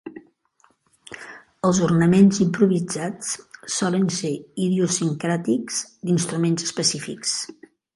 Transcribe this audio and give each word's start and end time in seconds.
Els 1.69 1.81
ornaments 1.89 2.41
improvisats 2.47 3.37
solen 3.77 4.11
ser 4.19 4.35
idiosincràtics 4.69 5.81
d'instruments 5.93 6.71
específics. 6.71 7.43